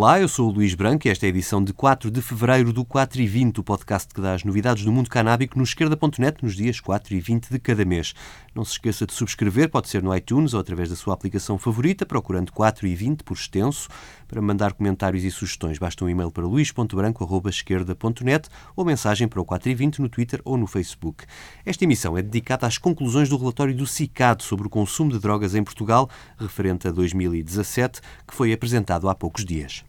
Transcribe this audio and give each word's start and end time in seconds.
Olá, 0.00 0.20
eu 0.20 0.28
sou 0.28 0.48
o 0.48 0.52
Luís 0.52 0.74
Branco 0.74 1.08
e 1.08 1.10
esta 1.10 1.24
é 1.24 1.26
a 1.26 1.30
edição 1.30 1.60
de 1.60 1.72
4 1.72 2.08
de 2.08 2.22
fevereiro 2.22 2.72
do 2.72 2.84
4 2.84 3.20
e 3.20 3.26
20, 3.26 3.58
o 3.58 3.64
podcast 3.64 4.14
que 4.14 4.20
dá 4.20 4.32
as 4.32 4.44
novidades 4.44 4.84
do 4.84 4.92
mundo 4.92 5.10
canábico 5.10 5.58
no 5.58 5.64
esquerda.net 5.64 6.40
nos 6.40 6.54
dias 6.54 6.78
4 6.78 7.16
e 7.16 7.20
20 7.20 7.50
de 7.50 7.58
cada 7.58 7.84
mês. 7.84 8.14
Não 8.54 8.64
se 8.64 8.74
esqueça 8.74 9.04
de 9.04 9.12
subscrever, 9.12 9.68
pode 9.68 9.88
ser 9.88 10.00
no 10.00 10.14
iTunes 10.14 10.54
ou 10.54 10.60
através 10.60 10.88
da 10.88 10.94
sua 10.94 11.14
aplicação 11.14 11.58
favorita, 11.58 12.06
procurando 12.06 12.52
4 12.52 12.86
e 12.86 12.94
20 12.94 13.24
por 13.24 13.34
extenso. 13.34 13.88
Para 14.28 14.40
mandar 14.40 14.72
comentários 14.72 15.24
e 15.24 15.32
sugestões, 15.32 15.78
basta 15.78 16.04
um 16.04 16.08
e-mail 16.08 16.30
para 16.30 16.46
luís.branco.esquerda.net 16.46 18.48
ou 18.76 18.84
mensagem 18.84 19.26
para 19.26 19.40
o 19.40 19.44
4 19.44 19.68
e 19.68 19.74
20 19.74 20.00
no 20.00 20.08
Twitter 20.08 20.40
ou 20.44 20.56
no 20.56 20.68
Facebook. 20.68 21.24
Esta 21.66 21.82
emissão 21.82 22.16
é 22.16 22.22
dedicada 22.22 22.68
às 22.68 22.78
conclusões 22.78 23.28
do 23.28 23.36
relatório 23.36 23.74
do 23.74 23.84
CICAD 23.84 24.44
sobre 24.44 24.68
o 24.68 24.70
consumo 24.70 25.10
de 25.10 25.18
drogas 25.18 25.56
em 25.56 25.64
Portugal, 25.64 26.08
referente 26.38 26.86
a 26.86 26.92
2017, 26.92 28.00
que 28.24 28.32
foi 28.32 28.52
apresentado 28.52 29.08
há 29.08 29.14
poucos 29.16 29.44
dias. 29.44 29.87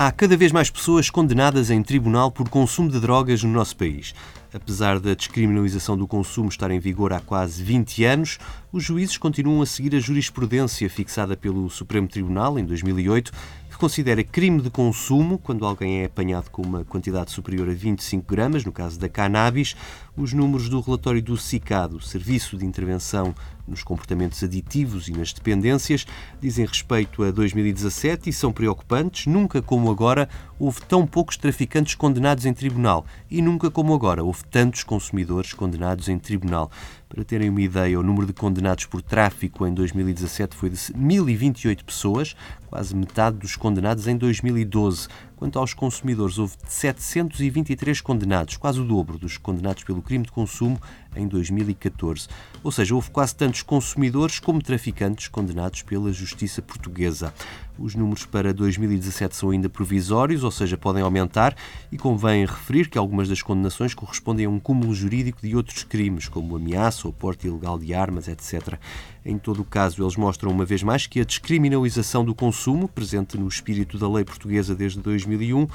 Há 0.00 0.12
cada 0.12 0.36
vez 0.36 0.52
mais 0.52 0.70
pessoas 0.70 1.10
condenadas 1.10 1.70
em 1.70 1.82
tribunal 1.82 2.30
por 2.30 2.48
consumo 2.48 2.88
de 2.88 3.00
drogas 3.00 3.42
no 3.42 3.50
nosso 3.50 3.76
país. 3.76 4.14
Apesar 4.54 5.00
da 5.00 5.12
descriminalização 5.12 5.96
do 5.98 6.06
consumo 6.06 6.48
estar 6.48 6.70
em 6.70 6.78
vigor 6.78 7.12
há 7.12 7.18
quase 7.18 7.64
20 7.64 8.04
anos, 8.04 8.38
os 8.70 8.84
juízes 8.84 9.18
continuam 9.18 9.60
a 9.60 9.66
seguir 9.66 9.96
a 9.96 9.98
jurisprudência 9.98 10.88
fixada 10.88 11.36
pelo 11.36 11.68
Supremo 11.68 12.06
Tribunal 12.06 12.60
em 12.60 12.64
2008 12.64 13.32
considera 13.78 14.24
crime 14.24 14.60
de 14.60 14.70
consumo 14.70 15.38
quando 15.38 15.64
alguém 15.64 16.02
é 16.02 16.06
apanhado 16.06 16.50
com 16.50 16.62
uma 16.62 16.84
quantidade 16.84 17.30
superior 17.30 17.68
a 17.68 17.72
25 17.72 18.26
gramas, 18.26 18.64
no 18.64 18.72
caso 18.72 18.98
da 18.98 19.08
cannabis. 19.08 19.76
Os 20.16 20.32
números 20.32 20.68
do 20.68 20.80
relatório 20.80 21.22
do 21.22 21.36
SICAD, 21.36 22.04
Serviço 22.04 22.58
de 22.58 22.66
Intervenção 22.66 23.32
nos 23.68 23.84
Comportamentos 23.84 24.42
Aditivos 24.42 25.08
e 25.08 25.12
nas 25.12 25.32
Dependências, 25.32 26.06
dizem 26.40 26.66
respeito 26.66 27.22
a 27.22 27.30
2017 27.30 28.30
e 28.30 28.32
são 28.32 28.52
preocupantes. 28.52 29.26
Nunca 29.26 29.62
como 29.62 29.90
agora 29.90 30.28
houve 30.58 30.80
tão 30.82 31.06
poucos 31.06 31.36
traficantes 31.36 31.94
condenados 31.94 32.46
em 32.46 32.52
tribunal 32.52 33.06
e 33.30 33.40
nunca 33.40 33.70
como 33.70 33.94
agora 33.94 34.24
houve 34.24 34.42
tantos 34.44 34.82
consumidores 34.82 35.52
condenados 35.52 36.08
em 36.08 36.18
tribunal. 36.18 36.70
Para 37.08 37.24
terem 37.24 37.48
uma 37.48 37.62
ideia, 37.62 37.98
o 37.98 38.02
número 38.02 38.26
de 38.26 38.34
condenados 38.34 38.84
por 38.84 39.00
tráfico 39.00 39.66
em 39.66 39.72
2017 39.72 40.54
foi 40.54 40.68
de 40.68 40.76
1.028 40.76 41.82
pessoas, 41.82 42.36
quase 42.66 42.94
metade 42.94 43.38
dos 43.38 43.56
condenados 43.56 44.06
em 44.06 44.16
2012. 44.16 45.08
Quanto 45.38 45.56
aos 45.56 45.72
consumidores, 45.72 46.36
houve 46.36 46.54
723 46.66 48.00
condenados, 48.00 48.56
quase 48.56 48.80
o 48.80 48.84
dobro 48.84 49.16
dos 49.16 49.38
condenados 49.38 49.84
pelo 49.84 50.02
crime 50.02 50.24
de 50.24 50.32
consumo 50.32 50.80
em 51.14 51.28
2014. 51.28 52.26
Ou 52.62 52.72
seja, 52.72 52.92
houve 52.92 53.08
quase 53.12 53.36
tantos 53.36 53.62
consumidores 53.62 54.40
como 54.40 54.60
traficantes 54.60 55.28
condenados 55.28 55.82
pela 55.82 56.12
justiça 56.12 56.60
portuguesa. 56.60 57.32
Os 57.78 57.94
números 57.94 58.26
para 58.26 58.52
2017 58.52 59.36
são 59.36 59.50
ainda 59.50 59.68
provisórios, 59.68 60.42
ou 60.42 60.50
seja, 60.50 60.76
podem 60.76 61.02
aumentar, 61.02 61.56
e 61.92 61.96
convém 61.96 62.44
referir 62.44 62.88
que 62.88 62.98
algumas 62.98 63.28
das 63.28 63.40
condenações 63.40 63.94
correspondem 63.94 64.46
a 64.46 64.50
um 64.50 64.58
cúmulo 64.58 64.92
jurídico 64.92 65.40
de 65.40 65.54
outros 65.54 65.84
crimes, 65.84 66.28
como 66.28 66.56
ameaça 66.56 67.06
ou 67.06 67.12
porte 67.12 67.46
ilegal 67.46 67.78
de 67.78 67.94
armas, 67.94 68.26
etc. 68.26 68.76
Em 69.24 69.38
todo 69.38 69.62
o 69.62 69.64
caso, 69.64 70.02
eles 70.02 70.16
mostram 70.16 70.50
uma 70.50 70.64
vez 70.64 70.82
mais 70.82 71.06
que 71.06 71.20
a 71.20 71.24
descriminalização 71.24 72.24
do 72.24 72.34
consumo, 72.34 72.88
presente 72.88 73.38
no 73.38 73.46
espírito 73.46 73.96
da 73.96 74.10
lei 74.10 74.24
portuguesa 74.24 74.74
desde 74.74 74.98
2001, 75.28 75.68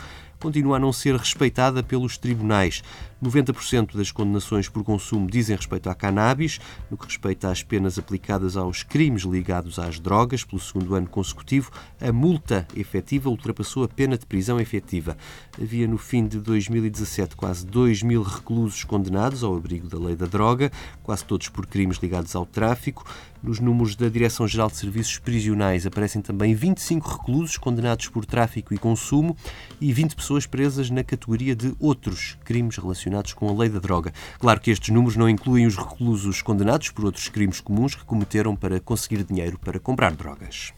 continua 0.44 0.76
a 0.76 0.80
não 0.80 0.92
ser 0.92 1.16
respeitada 1.16 1.82
pelos 1.82 2.18
tribunais. 2.18 2.84
90% 3.24 3.96
das 3.96 4.12
condenações 4.12 4.68
por 4.68 4.84
consumo 4.84 5.32
dizem 5.32 5.56
respeito 5.56 5.90
à 5.90 5.96
cannabis, 5.96 6.60
no 6.92 6.98
que 6.98 7.06
respeita 7.06 7.50
às 7.50 7.64
penas 7.64 7.98
aplicadas 7.98 8.58
aos 8.58 8.84
crimes 8.84 9.24
ligados 9.24 9.80
às 9.80 10.02
drogas, 10.02 10.44
pelo 10.44 10.62
segundo 10.62 10.94
ano 10.96 11.08
consecutivo, 11.08 11.72
a 12.02 12.12
multa 12.12 12.68
efetiva 12.76 13.30
ultrapassou 13.30 13.86
a 13.86 13.88
pena 13.88 14.18
de 14.18 14.26
prisão 14.26 14.60
efetiva. 14.60 15.16
Havia 15.60 15.88
no 15.88 15.98
fim 15.98 16.28
de 16.28 16.40
2017 16.40 17.38
quase 17.38 17.66
2 17.66 18.04
mil 18.04 18.22
reclusos 18.22 18.84
condenados 18.84 19.44
ao 19.44 19.56
abrigo 19.56 19.88
da 19.88 19.98
lei 19.98 20.18
da 20.18 20.26
droga, 20.26 20.70
quase 21.02 21.24
todos 21.24 21.48
por 21.48 21.66
crimes 21.66 21.98
ligados 21.98 22.36
ao 22.36 22.46
tráfico. 22.46 23.06
Nos 23.42 23.60
números 23.60 23.96
da 23.96 24.08
Direção-Geral 24.08 24.70
de 24.70 24.78
Serviços 24.78 25.20
Prisionais 25.20 25.86
aparecem 25.86 26.22
também 26.22 26.56
25 26.56 27.10
reclusos 27.10 27.58
condenados 27.58 28.08
por 28.08 28.26
tráfico 28.26 28.74
e 28.74 28.78
consumo 28.78 29.36
e 29.82 29.92
20 29.92 30.16
pessoas 30.16 30.33
presas 30.46 30.90
na 30.90 31.04
categoria 31.04 31.56
de 31.56 31.74
outros 31.80 32.38
crimes 32.44 32.78
relacionados 32.78 33.34
com 33.34 33.48
a 33.48 33.54
lei 33.54 33.70
da 33.70 33.80
droga. 33.80 34.12
Claro 34.40 34.60
que 34.60 34.72
estes 34.72 34.90
números 34.90 35.16
não 35.16 35.30
incluem 35.30 35.66
os 35.66 35.78
reclusos 35.78 36.42
condenados 36.42 36.90
por 36.90 37.06
outros 37.06 37.30
crimes 37.30 37.62
comuns 37.62 37.96
que 37.96 38.04
cometeram 38.04 38.56
para 38.56 38.80
conseguir 38.80 39.24
dinheiro 39.24 39.60
para 39.60 39.80
comprar 39.80 40.14
drogas. 40.14 40.74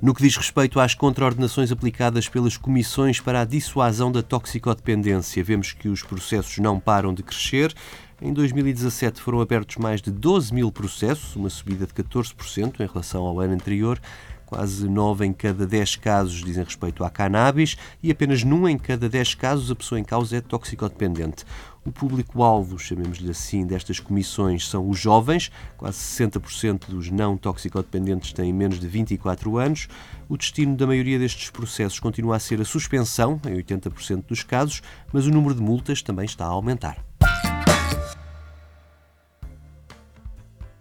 No 0.00 0.14
que 0.14 0.22
diz 0.22 0.36
respeito 0.36 0.78
às 0.78 0.94
contraordenações 0.94 1.72
aplicadas 1.72 2.28
pelas 2.28 2.56
comissões 2.56 3.18
para 3.18 3.40
a 3.40 3.44
dissuasão 3.44 4.12
da 4.12 4.22
toxicodependência, 4.22 5.42
vemos 5.42 5.72
que 5.72 5.88
os 5.88 6.02
processos 6.02 6.58
não 6.58 6.78
param 6.78 7.14
de 7.14 7.22
crescer. 7.22 7.74
Em 8.20 8.32
2017 8.32 9.20
foram 9.20 9.42
abertos 9.42 9.76
mais 9.76 10.00
de 10.00 10.10
12 10.10 10.54
mil 10.54 10.72
processos, 10.72 11.36
uma 11.36 11.50
subida 11.50 11.86
de 11.86 11.92
14% 11.92 12.80
em 12.80 12.86
relação 12.86 13.24
ao 13.24 13.38
ano 13.40 13.52
anterior. 13.52 14.00
Quase 14.46 14.88
9 14.88 15.26
em 15.26 15.34
cada 15.34 15.66
10 15.66 15.96
casos 15.96 16.42
dizem 16.42 16.64
respeito 16.64 17.04
à 17.04 17.10
cannabis 17.10 17.76
e 18.02 18.10
apenas 18.10 18.42
num 18.42 18.66
em 18.66 18.78
cada 18.78 19.06
10 19.06 19.34
casos 19.34 19.70
a 19.70 19.74
pessoa 19.74 20.00
em 20.00 20.04
causa 20.04 20.36
é 20.38 20.40
toxicodependente. 20.40 21.44
O 21.84 21.92
público-alvo, 21.92 22.78
chamemos-lhe 22.78 23.30
assim, 23.30 23.66
destas 23.66 24.00
comissões 24.00 24.66
são 24.66 24.88
os 24.88 24.98
jovens, 24.98 25.52
quase 25.76 25.98
60% 25.98 26.88
dos 26.88 27.10
não 27.10 27.36
toxicodependentes 27.36 28.32
têm 28.32 28.50
menos 28.50 28.80
de 28.80 28.86
24 28.88 29.58
anos. 29.58 29.88
O 30.26 30.38
destino 30.38 30.74
da 30.74 30.86
maioria 30.86 31.18
destes 31.18 31.50
processos 31.50 32.00
continua 32.00 32.36
a 32.36 32.40
ser 32.40 32.62
a 32.62 32.64
suspensão, 32.64 33.38
em 33.46 33.56
80% 33.62 34.24
dos 34.26 34.42
casos, 34.42 34.80
mas 35.12 35.26
o 35.26 35.30
número 35.30 35.54
de 35.54 35.60
multas 35.60 36.00
também 36.00 36.24
está 36.24 36.46
a 36.46 36.48
aumentar. 36.48 37.04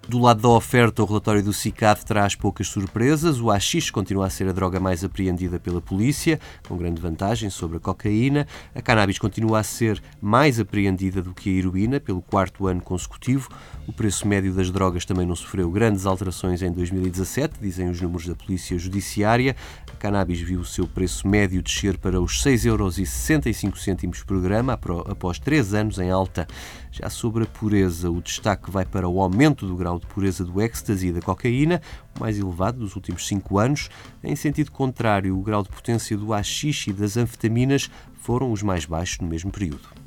Do 0.07 0.19
lado 0.19 0.39
da 0.39 0.49
oferta, 0.49 1.01
o 1.01 1.05
relatório 1.05 1.41
do 1.41 1.51
CICAD 1.51 2.05
traz 2.05 2.35
poucas 2.35 2.67
surpresas. 2.67 3.39
O 3.39 3.49
AX 3.49 3.89
continua 3.89 4.27
a 4.27 4.29
ser 4.29 4.47
a 4.47 4.51
droga 4.51 4.79
mais 4.79 5.03
apreendida 5.03 5.59
pela 5.59 5.81
polícia, 5.81 6.39
com 6.67 6.77
grande 6.77 7.01
vantagem 7.01 7.49
sobre 7.49 7.77
a 7.77 7.79
cocaína. 7.79 8.45
A 8.75 8.83
cannabis 8.83 9.17
continua 9.17 9.61
a 9.61 9.63
ser 9.63 9.99
mais 10.21 10.59
apreendida 10.59 11.23
do 11.23 11.33
que 11.33 11.49
a 11.49 11.53
heroína, 11.53 11.99
pelo 11.99 12.21
quarto 12.21 12.67
ano 12.67 12.81
consecutivo. 12.81 13.49
O 13.87 13.93
preço 13.93 14.27
médio 14.27 14.53
das 14.53 14.69
drogas 14.69 15.05
também 15.05 15.25
não 15.25 15.35
sofreu 15.35 15.71
grandes 15.71 16.05
alterações 16.05 16.61
em 16.61 16.71
2017, 16.71 17.55
dizem 17.59 17.89
os 17.89 17.99
números 17.99 18.27
da 18.27 18.35
Polícia 18.35 18.77
Judiciária. 18.77 19.55
A 19.91 19.95
cannabis 19.97 20.39
viu 20.39 20.59
o 20.59 20.65
seu 20.65 20.87
preço 20.87 21.27
médio 21.27 21.63
descer 21.63 21.97
para 21.97 22.21
os 22.21 22.43
6,65 22.43 24.03
euros 24.03 24.23
por 24.23 24.39
grama, 24.39 24.79
após 25.09 25.39
três 25.39 25.73
anos 25.73 25.97
em 25.97 26.11
alta. 26.11 26.45
Já 26.91 27.09
sobre 27.09 27.43
a 27.43 27.47
pureza, 27.47 28.09
o 28.09 28.21
destaque 28.21 28.71
vai 28.71 28.85
para 28.85 29.09
o 29.09 29.19
aumento 29.19 29.67
do 29.67 29.75
grau 29.75 29.94
de 29.99 30.05
pureza 30.07 30.43
do 30.43 30.61
ecstasy 30.61 31.07
e 31.07 31.13
da 31.13 31.21
cocaína, 31.21 31.81
o 32.15 32.19
mais 32.21 32.39
elevado 32.39 32.79
dos 32.79 32.95
últimos 32.95 33.27
cinco 33.27 33.57
anos. 33.57 33.89
Em 34.23 34.35
sentido 34.35 34.71
contrário, 34.71 35.37
o 35.37 35.41
grau 35.41 35.63
de 35.63 35.69
potência 35.69 36.17
do 36.17 36.33
haxixe 36.33 36.89
e 36.89 36.93
das 36.93 37.17
anfetaminas 37.17 37.89
foram 38.15 38.51
os 38.51 38.61
mais 38.61 38.85
baixos 38.85 39.19
no 39.19 39.27
mesmo 39.27 39.51
período. 39.51 40.04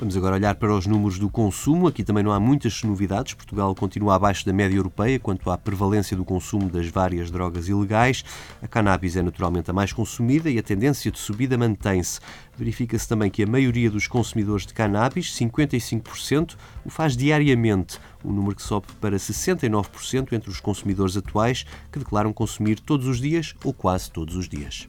Vamos 0.00 0.16
agora 0.16 0.36
olhar 0.36 0.54
para 0.54 0.72
os 0.72 0.86
números 0.86 1.18
do 1.18 1.28
consumo. 1.28 1.88
Aqui 1.88 2.04
também 2.04 2.22
não 2.22 2.30
há 2.30 2.38
muitas 2.38 2.84
novidades. 2.84 3.34
Portugal 3.34 3.74
continua 3.74 4.14
abaixo 4.14 4.46
da 4.46 4.52
média 4.52 4.76
europeia 4.76 5.18
quanto 5.18 5.50
à 5.50 5.58
prevalência 5.58 6.16
do 6.16 6.24
consumo 6.24 6.70
das 6.70 6.86
várias 6.86 7.32
drogas 7.32 7.68
ilegais. 7.68 8.24
A 8.62 8.68
cannabis 8.68 9.16
é 9.16 9.22
naturalmente 9.22 9.72
a 9.72 9.74
mais 9.74 9.92
consumida 9.92 10.48
e 10.48 10.56
a 10.56 10.62
tendência 10.62 11.10
de 11.10 11.18
subida 11.18 11.58
mantém-se. 11.58 12.20
Verifica-se 12.56 13.08
também 13.08 13.28
que 13.28 13.42
a 13.42 13.46
maioria 13.46 13.90
dos 13.90 14.06
consumidores 14.06 14.64
de 14.64 14.72
cannabis, 14.72 15.34
55%, 15.34 16.54
o 16.84 16.90
faz 16.90 17.16
diariamente, 17.16 17.98
um 18.24 18.30
número 18.32 18.54
que 18.54 18.62
sobe 18.62 18.86
para 19.00 19.16
69% 19.16 20.32
entre 20.32 20.48
os 20.48 20.60
consumidores 20.60 21.16
atuais 21.16 21.66
que 21.90 21.98
declaram 21.98 22.32
consumir 22.32 22.78
todos 22.78 23.08
os 23.08 23.20
dias 23.20 23.52
ou 23.64 23.72
quase 23.72 24.12
todos 24.12 24.36
os 24.36 24.48
dias. 24.48 24.88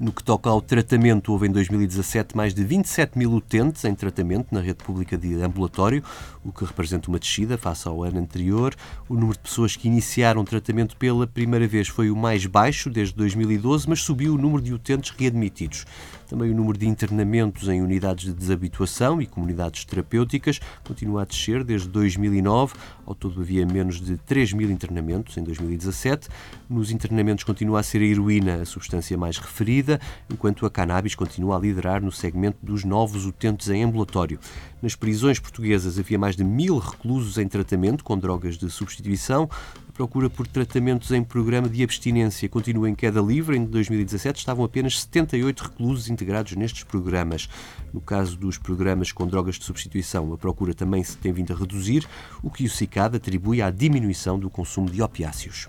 No 0.00 0.12
que 0.12 0.24
toca 0.24 0.48
ao 0.48 0.62
tratamento, 0.62 1.30
houve 1.30 1.46
em 1.46 1.52
2017 1.52 2.34
mais 2.34 2.54
de 2.54 2.64
27 2.64 3.18
mil 3.18 3.34
utentes 3.34 3.84
em 3.84 3.94
tratamento 3.94 4.46
na 4.50 4.62
rede 4.62 4.82
pública 4.82 5.14
de 5.18 5.34
ambulatório, 5.42 6.02
o 6.42 6.50
que 6.50 6.64
representa 6.64 7.10
uma 7.10 7.18
descida 7.18 7.58
face 7.58 7.86
ao 7.86 8.02
ano 8.02 8.18
anterior. 8.18 8.74
O 9.10 9.14
número 9.14 9.34
de 9.34 9.40
pessoas 9.40 9.76
que 9.76 9.88
iniciaram 9.88 10.42
tratamento 10.42 10.96
pela 10.96 11.26
primeira 11.26 11.68
vez 11.68 11.86
foi 11.86 12.10
o 12.10 12.16
mais 12.16 12.46
baixo 12.46 12.88
desde 12.88 13.14
2012, 13.14 13.86
mas 13.90 14.00
subiu 14.00 14.36
o 14.36 14.38
número 14.38 14.62
de 14.62 14.72
utentes 14.72 15.10
readmitidos. 15.10 15.84
Também 16.30 16.48
o 16.48 16.54
número 16.54 16.78
de 16.78 16.86
internamentos 16.86 17.66
em 17.68 17.82
unidades 17.82 18.26
de 18.26 18.32
desabituação 18.32 19.20
e 19.20 19.26
comunidades 19.26 19.84
terapêuticas 19.84 20.60
continua 20.86 21.22
a 21.22 21.24
descer 21.24 21.64
desde 21.64 21.88
2009. 21.88 22.72
Ao 23.04 23.16
todo 23.16 23.40
havia 23.40 23.66
menos 23.66 24.00
de 24.00 24.16
3 24.16 24.52
mil 24.52 24.70
internamentos 24.70 25.36
em 25.36 25.42
2017. 25.42 26.28
Nos 26.68 26.92
internamentos 26.92 27.42
continua 27.42 27.80
a 27.80 27.82
ser 27.82 27.98
a 27.98 28.04
heroína 28.04 28.62
a 28.62 28.64
substância 28.64 29.18
mais 29.18 29.38
referida, 29.38 29.89
enquanto 30.30 30.66
a 30.66 30.70
cannabis 30.70 31.14
continua 31.14 31.56
a 31.56 31.58
liderar 31.58 32.02
no 32.02 32.12
segmento 32.12 32.58
dos 32.62 32.84
novos 32.84 33.24
utentes 33.24 33.68
em 33.70 33.82
ambulatório. 33.82 34.38
Nas 34.82 34.94
prisões 34.94 35.38
portuguesas 35.38 35.98
havia 35.98 36.18
mais 36.18 36.36
de 36.36 36.44
mil 36.44 36.78
reclusos 36.78 37.38
em 37.38 37.48
tratamento 37.48 38.04
com 38.04 38.18
drogas 38.18 38.56
de 38.56 38.70
substituição. 38.70 39.48
A 39.88 39.92
procura 39.92 40.30
por 40.30 40.46
tratamentos 40.46 41.10
em 41.10 41.22
programa 41.22 41.68
de 41.68 41.82
abstinência 41.82 42.48
continua 42.48 42.88
em 42.88 42.94
queda 42.94 43.20
livre. 43.20 43.56
Em 43.56 43.64
2017 43.64 44.38
estavam 44.38 44.64
apenas 44.64 45.00
78 45.00 45.64
reclusos 45.64 46.08
integrados 46.08 46.56
nestes 46.56 46.84
programas. 46.84 47.48
No 47.92 48.00
caso 48.00 48.36
dos 48.36 48.56
programas 48.56 49.12
com 49.12 49.26
drogas 49.26 49.56
de 49.56 49.64
substituição, 49.64 50.32
a 50.32 50.38
procura 50.38 50.72
também 50.72 51.04
se 51.04 51.16
tem 51.16 51.32
vindo 51.32 51.52
a 51.52 51.56
reduzir, 51.56 52.06
o 52.42 52.50
que 52.50 52.64
o 52.64 52.70
CICAD 52.70 53.16
atribui 53.16 53.60
à 53.60 53.70
diminuição 53.70 54.38
do 54.38 54.48
consumo 54.48 54.88
de 54.88 55.02
opiáceos. 55.02 55.68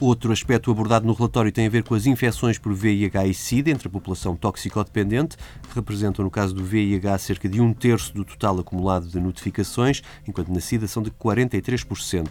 Outro 0.00 0.30
aspecto 0.30 0.70
abordado 0.70 1.04
no 1.04 1.12
relatório 1.12 1.50
tem 1.50 1.66
a 1.66 1.68
ver 1.68 1.82
com 1.82 1.92
as 1.92 2.06
infecções 2.06 2.56
por 2.56 2.72
VIH 2.72 3.26
e 3.26 3.34
SIDA 3.34 3.70
entre 3.72 3.88
a 3.88 3.90
população 3.90 4.36
toxicodependente, 4.36 5.36
que 5.36 5.74
representam, 5.74 6.24
no 6.24 6.30
caso 6.30 6.54
do 6.54 6.64
VIH, 6.64 7.18
cerca 7.18 7.48
de 7.48 7.60
um 7.60 7.72
terço 7.72 8.14
do 8.14 8.24
total 8.24 8.60
acumulado 8.60 9.08
de 9.08 9.18
notificações, 9.18 10.00
enquanto 10.24 10.52
na 10.52 10.60
SIDA 10.60 10.86
são 10.86 11.02
de 11.02 11.10
43%. 11.10 12.28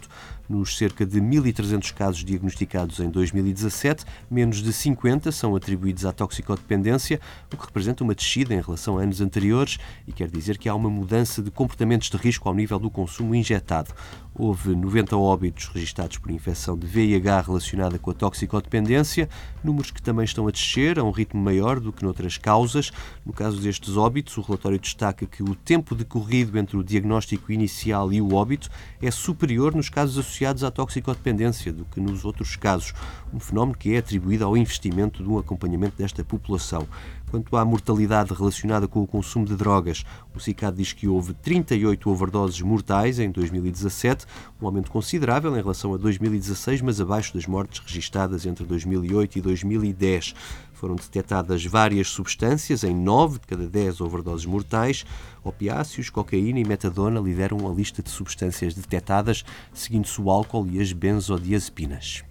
Nos 0.48 0.78
cerca 0.78 1.04
de 1.04 1.20
1.300 1.20 1.92
casos 1.92 2.24
diagnosticados 2.24 3.00
em 3.00 3.10
2017, 3.10 4.06
menos 4.30 4.62
de 4.62 4.72
50 4.72 5.30
são 5.30 5.54
atribuídos 5.54 6.06
à 6.06 6.12
toxicodependência, 6.12 7.20
o 7.52 7.56
que 7.58 7.66
representa 7.66 8.02
uma 8.02 8.14
descida 8.14 8.54
em 8.54 8.62
relação 8.62 8.96
a 8.96 9.02
anos 9.02 9.20
anteriores 9.20 9.76
e 10.06 10.12
quer 10.12 10.30
dizer 10.30 10.56
que 10.56 10.70
há 10.70 10.74
uma 10.74 10.88
mudança 10.88 11.42
de 11.42 11.50
comportamentos 11.50 12.08
de 12.08 12.16
risco 12.16 12.48
ao 12.48 12.54
nível 12.54 12.78
do 12.78 12.90
consumo 12.90 13.34
injetado. 13.34 13.92
Houve 14.34 14.74
90 14.74 15.16
óbitos 15.18 15.68
registados 15.68 16.16
por 16.16 16.30
infecção 16.30 16.78
de 16.78 16.86
VIH 16.86 17.42
relacionada 17.58 17.98
com 17.98 18.10
a 18.10 18.14
toxicodependência, 18.14 19.28
números 19.62 19.90
que 19.90 20.02
também 20.02 20.24
estão 20.24 20.46
a 20.46 20.50
descer 20.50 20.98
a 20.98 21.04
um 21.04 21.10
ritmo 21.10 21.40
maior 21.40 21.80
do 21.80 21.92
que 21.92 22.02
noutras 22.02 22.36
causas. 22.38 22.90
No 23.24 23.32
caso 23.32 23.60
destes 23.60 23.96
óbitos, 23.96 24.36
o 24.36 24.42
relatório 24.42 24.78
destaca 24.78 25.26
que 25.26 25.42
o 25.42 25.54
tempo 25.54 25.94
decorrido 25.94 26.58
entre 26.58 26.76
o 26.76 26.84
diagnóstico 26.84 27.52
inicial 27.52 28.12
e 28.12 28.20
o 28.20 28.34
óbito 28.34 28.70
é 29.00 29.10
superior 29.10 29.74
nos 29.74 29.88
casos 29.88 30.18
associados 30.18 30.64
à 30.64 30.70
toxicodependência 30.70 31.72
do 31.72 31.84
que 31.84 32.00
nos 32.00 32.24
outros 32.24 32.56
casos, 32.56 32.92
um 33.32 33.40
fenómeno 33.40 33.76
que 33.76 33.94
é 33.94 33.98
atribuído 33.98 34.44
ao 34.44 34.56
investimento 34.56 35.22
de 35.22 35.28
um 35.28 35.38
acompanhamento 35.38 35.96
desta 35.96 36.24
população. 36.24 36.86
Quanto 37.30 37.54
à 37.56 37.64
mortalidade 37.64 38.32
relacionada 38.32 38.88
com 38.88 39.02
o 39.02 39.06
consumo 39.06 39.44
de 39.44 39.54
drogas, 39.54 40.02
o 40.34 40.40
CICAD 40.40 40.78
diz 40.78 40.92
que 40.94 41.06
houve 41.06 41.34
38 41.34 42.08
overdoses 42.08 42.60
mortais 42.62 43.18
em 43.18 43.30
2017, 43.30 44.24
um 44.60 44.66
aumento 44.66 44.90
considerável 44.90 45.52
em 45.54 45.60
relação 45.60 45.92
a 45.92 45.98
2016, 45.98 46.80
mas 46.80 47.00
abaixo 47.00 47.34
das 47.34 47.46
mortes 47.46 47.80
registadas 47.80 48.46
entre 48.46 48.64
2008 48.64 49.38
e 49.38 49.40
2010. 49.62 50.34
Foram 50.72 50.94
detectadas 50.94 51.64
várias 51.64 52.08
substâncias 52.08 52.84
em 52.84 52.94
9 52.94 53.40
de 53.40 53.46
cada 53.48 53.66
10 53.66 54.00
overdoses 54.00 54.46
mortais. 54.46 55.04
Opiáceos, 55.42 56.08
cocaína 56.08 56.60
e 56.60 56.64
metadona 56.64 57.18
lideram 57.18 57.68
a 57.68 57.74
lista 57.74 58.00
de 58.00 58.10
substâncias 58.10 58.74
detectadas, 58.74 59.44
seguindo-se 59.72 60.20
o 60.20 60.30
álcool 60.30 60.68
e 60.68 60.80
as 60.80 60.92
benzodiazepinas. 60.92 62.22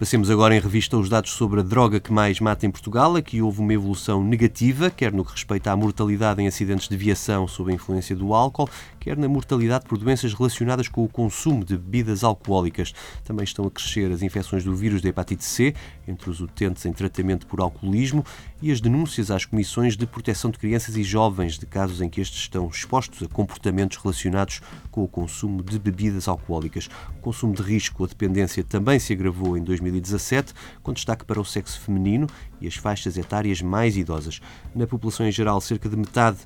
Passemos 0.00 0.30
agora 0.30 0.56
em 0.56 0.60
revista 0.60 0.96
os 0.96 1.10
dados 1.10 1.30
sobre 1.32 1.60
a 1.60 1.62
droga 1.62 2.00
que 2.00 2.10
mais 2.10 2.40
mata 2.40 2.64
em 2.64 2.70
Portugal. 2.70 3.16
Aqui 3.16 3.42
houve 3.42 3.60
uma 3.60 3.74
evolução 3.74 4.24
negativa, 4.24 4.88
quer 4.88 5.12
no 5.12 5.22
que 5.22 5.32
respeita 5.32 5.70
à 5.70 5.76
mortalidade 5.76 6.40
em 6.40 6.46
acidentes 6.46 6.88
de 6.88 6.96
viação 6.96 7.46
sob 7.46 7.70
a 7.70 7.74
influência 7.74 8.16
do 8.16 8.32
álcool, 8.32 8.66
quer 9.00 9.16
na 9.16 9.28
mortalidade 9.28 9.86
por 9.86 9.98
doenças 9.98 10.32
relacionadas 10.32 10.86
com 10.86 11.02
o 11.02 11.08
consumo 11.08 11.64
de 11.64 11.76
bebidas 11.76 12.22
alcoólicas. 12.22 12.92
Também 13.24 13.44
estão 13.44 13.64
a 13.66 13.70
crescer 13.70 14.12
as 14.12 14.22
infecções 14.22 14.62
do 14.62 14.76
vírus 14.76 15.02
da 15.02 15.08
hepatite 15.08 15.44
C 15.44 15.74
entre 16.06 16.30
os 16.30 16.40
utentes 16.40 16.86
em 16.86 16.92
tratamento 16.92 17.46
por 17.46 17.60
alcoolismo 17.60 18.24
e 18.62 18.70
as 18.70 18.80
denúncias 18.80 19.30
às 19.30 19.44
comissões 19.44 19.96
de 19.96 20.06
proteção 20.06 20.50
de 20.50 20.58
crianças 20.58 20.96
e 20.96 21.02
jovens 21.02 21.58
de 21.58 21.66
casos 21.66 22.00
em 22.00 22.08
que 22.08 22.20
estes 22.20 22.40
estão 22.40 22.68
expostos 22.68 23.22
a 23.22 23.28
comportamentos 23.28 23.96
relacionados 23.96 24.60
com 24.90 25.02
o 25.02 25.08
consumo 25.08 25.62
de 25.62 25.78
bebidas 25.78 26.28
alcoólicas. 26.28 26.88
O 27.18 27.20
consumo 27.20 27.54
de 27.54 27.62
risco 27.62 28.02
ou 28.02 28.08
dependência 28.08 28.62
também 28.62 28.98
se 28.98 29.12
agravou 29.12 29.56
em 29.56 29.62
2020 29.62 29.80
2017, 29.80 30.54
com 30.82 30.92
destaque 30.92 31.24
para 31.24 31.40
o 31.40 31.44
sexo 31.44 31.80
feminino 31.80 32.26
e 32.60 32.66
as 32.66 32.74
faixas 32.74 33.16
etárias 33.16 33.62
mais 33.62 33.96
idosas. 33.96 34.40
Na 34.74 34.86
população 34.86 35.26
em 35.26 35.32
geral, 35.32 35.60
cerca 35.60 35.88
de 35.88 35.96
metade 35.96 36.38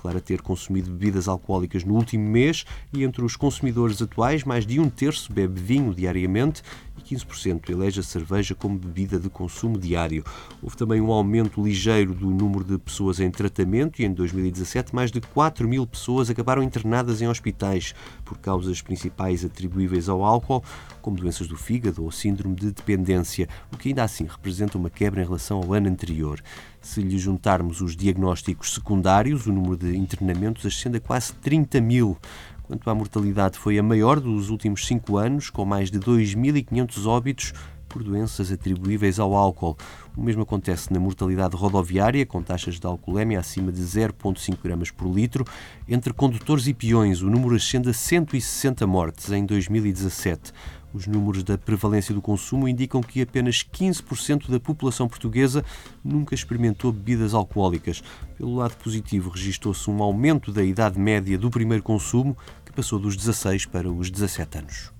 declara 0.00 0.18
ter 0.18 0.40
consumido 0.40 0.90
bebidas 0.90 1.28
alcoólicas 1.28 1.84
no 1.84 1.94
último 1.94 2.26
mês 2.26 2.64
e 2.90 3.04
entre 3.04 3.22
os 3.22 3.36
consumidores 3.36 4.00
atuais, 4.00 4.44
mais 4.44 4.64
de 4.64 4.80
um 4.80 4.88
terço 4.88 5.30
bebe 5.30 5.60
vinho 5.60 5.94
diariamente 5.94 6.62
e 6.98 7.14
15% 7.14 7.68
elege 7.68 8.00
a 8.00 8.02
cerveja 8.02 8.54
como 8.54 8.78
bebida 8.78 9.18
de 9.18 9.28
consumo 9.28 9.78
diário. 9.78 10.24
Houve 10.62 10.76
também 10.76 11.02
um 11.02 11.12
aumento 11.12 11.62
ligeiro 11.62 12.14
do 12.14 12.30
número 12.30 12.64
de 12.64 12.78
pessoas 12.78 13.20
em 13.20 13.30
tratamento 13.30 14.00
e 14.00 14.06
em 14.06 14.12
2017 14.12 14.94
mais 14.94 15.10
de 15.10 15.20
4 15.20 15.68
mil 15.68 15.86
pessoas 15.86 16.30
acabaram 16.30 16.62
internadas 16.62 17.20
em 17.20 17.28
hospitais 17.28 17.94
por 18.24 18.38
causas 18.38 18.80
principais 18.80 19.44
atribuíveis 19.44 20.08
ao 20.08 20.24
álcool, 20.24 20.64
como 21.02 21.18
doenças 21.18 21.46
do 21.46 21.56
fígado 21.56 22.02
ou 22.02 22.10
síndrome 22.10 22.54
de 22.54 22.70
dependência, 22.70 23.48
o 23.70 23.76
que 23.76 23.88
ainda 23.88 24.02
assim 24.02 24.24
representa 24.24 24.78
uma 24.78 24.88
quebra 24.88 25.20
em 25.20 25.24
relação 25.24 25.58
ao 25.58 25.74
ano 25.74 25.88
anterior. 25.88 26.40
Se 26.80 27.02
lhe 27.02 27.18
juntarmos 27.18 27.80
os 27.80 27.94
diagnósticos 27.94 28.72
secundários, 28.74 29.46
o 29.46 29.52
número 29.52 29.76
de 29.76 29.96
internamentos 29.96 30.64
ascende 30.64 30.96
a 30.96 31.00
quase 31.00 31.34
30 31.34 31.80
mil. 31.80 32.16
Quanto 32.62 32.88
à 32.88 32.94
mortalidade, 32.94 33.58
foi 33.58 33.78
a 33.78 33.82
maior 33.82 34.18
dos 34.18 34.48
últimos 34.48 34.86
cinco 34.86 35.16
anos, 35.18 35.50
com 35.50 35.64
mais 35.64 35.90
de 35.90 36.00
2.500 36.00 37.06
óbitos 37.06 37.52
por 37.90 38.02
doenças 38.02 38.50
atribuíveis 38.50 39.18
ao 39.18 39.34
álcool. 39.34 39.76
O 40.16 40.22
mesmo 40.22 40.42
acontece 40.42 40.92
na 40.92 41.00
mortalidade 41.00 41.56
rodoviária, 41.56 42.24
com 42.24 42.40
taxas 42.42 42.78
de 42.78 42.86
alcoolemia 42.86 43.40
acima 43.40 43.70
de 43.72 43.82
0,5 43.82 44.56
gramas 44.62 44.90
por 44.90 45.12
litro. 45.12 45.44
Entre 45.88 46.12
condutores 46.12 46.66
e 46.66 46.72
peões, 46.72 47.20
o 47.20 47.28
número 47.28 47.56
ascende 47.56 47.90
a 47.90 47.92
160 47.92 48.86
mortes 48.86 49.30
em 49.32 49.44
2017. 49.44 50.52
Os 50.92 51.06
números 51.06 51.44
da 51.44 51.56
prevalência 51.56 52.14
do 52.14 52.20
consumo 52.20 52.66
indicam 52.66 53.00
que 53.00 53.22
apenas 53.22 53.62
15% 53.62 54.50
da 54.50 54.58
população 54.58 55.08
portuguesa 55.08 55.64
nunca 56.04 56.34
experimentou 56.34 56.92
bebidas 56.92 57.32
alcoólicas. 57.32 58.02
Pelo 58.36 58.56
lado 58.56 58.76
positivo, 58.76 59.30
registrou-se 59.30 59.88
um 59.88 60.02
aumento 60.02 60.50
da 60.52 60.64
idade 60.64 60.98
média 60.98 61.38
do 61.38 61.50
primeiro 61.50 61.82
consumo, 61.82 62.36
que 62.64 62.72
passou 62.72 62.98
dos 62.98 63.16
16 63.16 63.66
para 63.66 63.90
os 63.90 64.10
17 64.10 64.58
anos. 64.58 64.99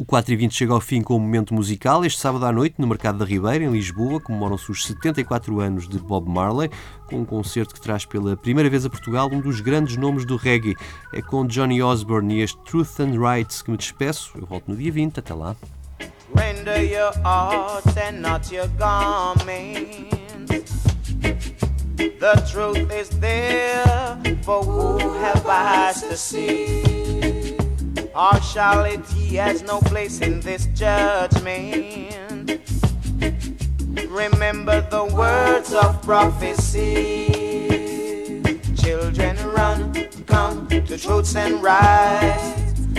O 0.00 0.04
4 0.06 0.32
e 0.32 0.36
20 0.36 0.54
chega 0.54 0.72
ao 0.72 0.80
fim 0.80 1.02
com 1.02 1.14
um 1.14 1.18
momento 1.18 1.52
musical. 1.52 2.02
Este 2.06 2.18
sábado 2.18 2.46
à 2.46 2.50
noite, 2.50 2.76
no 2.78 2.86
Mercado 2.86 3.18
da 3.18 3.24
Ribeira, 3.26 3.62
em 3.62 3.70
Lisboa, 3.70 4.18
comemoram-se 4.18 4.70
os 4.70 4.86
74 4.86 5.60
anos 5.60 5.86
de 5.86 5.98
Bob 5.98 6.26
Marley, 6.26 6.70
com 7.06 7.20
um 7.20 7.24
concerto 7.26 7.74
que 7.74 7.82
traz 7.82 8.06
pela 8.06 8.34
primeira 8.34 8.70
vez 8.70 8.86
a 8.86 8.88
Portugal 8.88 9.28
um 9.30 9.42
dos 9.42 9.60
grandes 9.60 9.98
nomes 9.98 10.24
do 10.24 10.36
reggae. 10.36 10.74
É 11.12 11.20
com 11.20 11.46
Johnny 11.46 11.82
Osborne 11.82 12.36
e 12.36 12.40
este 12.40 12.58
Truth 12.64 12.98
and 13.00 13.20
Rights 13.20 13.60
que 13.60 13.70
me 13.70 13.76
despeço. 13.76 14.32
Eu 14.38 14.46
volto 14.46 14.68
no 14.68 14.76
dia 14.76 14.90
20. 14.90 15.20
Até 15.20 15.34
lá. 15.34 15.54
The 22.18 22.36
truth 22.50 22.90
is 22.90 23.08
there 23.20 23.84
for 24.44 24.62
who 24.64 24.98
have 25.22 25.46
eyes 25.46 26.00
to 26.02 26.16
see. 26.16 26.99
Partiality 28.12 29.36
has 29.36 29.62
no 29.62 29.80
place 29.80 30.20
in 30.20 30.40
this 30.40 30.66
judgment. 30.74 32.60
Remember 34.08 34.80
the 34.90 35.04
words 35.14 35.72
of 35.72 36.02
prophecy. 36.02 37.30
Children, 38.76 39.36
run, 39.50 40.08
come 40.26 40.66
to 40.68 40.98
truths 40.98 41.36
and 41.36 41.62
rights. 41.62 42.42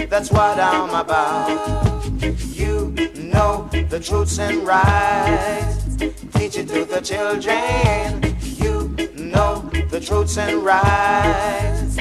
That's 0.09 0.31
what 0.31 0.57
I'm 0.57 0.91
about. 0.95 2.05
You 2.53 2.93
know 3.17 3.69
the 3.89 3.99
truths 3.99 4.39
and 4.39 4.65
rights. 4.65 5.97
Teach 6.35 6.57
it 6.57 6.69
to 6.69 6.85
the 6.85 7.01
children. 7.01 8.37
You 8.41 8.95
know 9.17 9.69
the 9.89 9.99
truths 9.99 10.37
and 10.37 10.63
rights. 10.63 11.97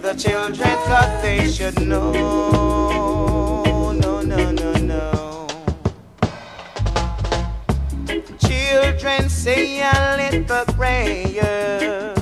The 0.00 0.14
children, 0.14 0.76
cause 0.86 1.22
they 1.22 1.50
should 1.50 1.80
know. 1.80 2.12
No, 3.92 4.22
no, 4.22 4.50
no, 4.52 4.72
no. 4.74 5.48
Children 8.38 9.28
say 9.28 9.80
a 9.82 10.16
little 10.16 10.64
prayer 10.74 12.14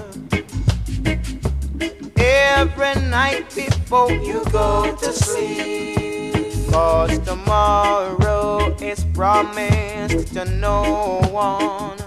every 2.17 2.95
night 3.09 3.55
before 3.55 4.11
you 4.11 4.43
go 4.51 4.97
to 4.97 5.13
sleep. 5.13 6.71
Cause 6.71 7.19
tomorrow 7.21 8.75
is 8.81 9.05
promised 9.13 10.33
to 10.33 10.45
no 10.47 11.21
one. 11.31 11.99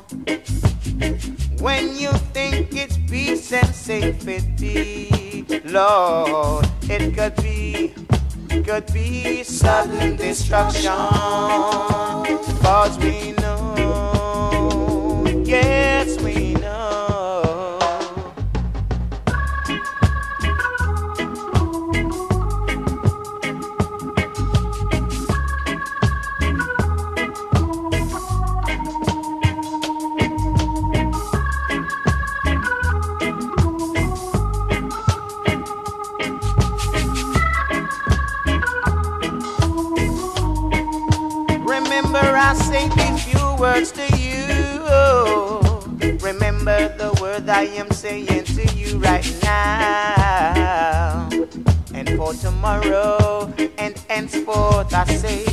When 1.62 1.96
you 1.96 2.12
think 2.34 2.76
it's 2.76 2.98
peace 3.10 3.54
and 3.54 3.74
safety, 3.74 5.29
Lord, 5.50 6.68
it 6.84 7.16
could 7.16 7.36
be, 7.42 7.94
could 8.64 8.86
be 8.94 9.44
sudden 9.44 10.16
destruction. 10.16 10.92
Cause 12.62 12.98
we 13.00 13.34
I 42.50 42.54
say 42.56 42.90
these 42.90 43.26
few 43.26 43.56
words 43.58 43.92
to 43.92 44.02
you, 44.18 44.40
remember 46.18 46.90
the 46.98 47.16
word 47.22 47.48
I 47.48 47.66
am 47.78 47.92
saying 47.92 48.46
to 48.46 48.66
you 48.76 48.98
right 48.98 49.40
now. 49.44 51.30
And 51.94 52.10
for 52.18 52.34
tomorrow 52.34 53.54
and 53.78 53.96
henceforth 54.10 54.96
I 54.96 55.06
say, 55.14 55.46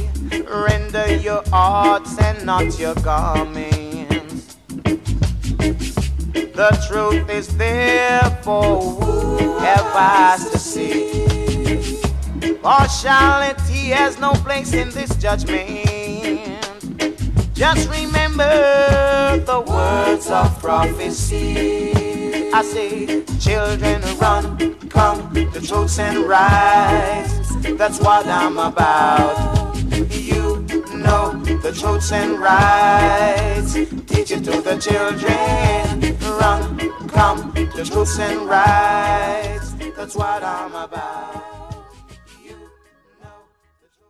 render 0.49 1.17
your 1.17 1.43
hearts 1.51 2.19
and 2.19 2.47
not 2.47 2.79
your 2.79 2.95
garments. 2.95 4.57
The 6.33 6.71
truth 6.89 7.29
is 7.29 7.55
there 7.59 8.23
for 8.43 8.81
whoever 8.81 10.39
to 10.51 10.59
see. 10.59 12.09
Partiality 12.63 13.91
has 13.91 14.19
no 14.19 14.33
place 14.33 14.73
in 14.73 14.89
this 14.93 15.15
judgment. 15.17 15.96
Just 17.57 17.89
remember 17.89 19.39
the 19.47 19.61
words 19.67 20.29
of 20.29 20.61
prophecy. 20.61 22.51
I 22.53 22.63
say, 22.63 23.25
children, 23.41 24.03
run, 24.19 24.75
come, 24.91 25.33
the 25.33 25.65
truths 25.67 25.99
and 25.99 26.19
rights. 26.29 27.57
That's 27.79 27.99
what 27.99 28.27
I'm 28.27 28.59
about. 28.59 29.75
You 30.11 30.67
know 30.93 31.33
the 31.63 31.75
truths 31.75 32.13
and 32.13 32.39
rights. 32.39 33.73
Teach 33.73 34.33
it 34.33 34.45
to 34.45 34.61
the 34.61 34.77
children. 34.77 36.15
Run, 36.39 37.09
come, 37.09 37.53
the 37.75 37.89
truths 37.91 38.19
and 38.19 38.47
rights. 38.47 39.73
That's 39.97 40.15
what 40.15 40.43
I'm 40.43 40.75
about. 40.75 41.26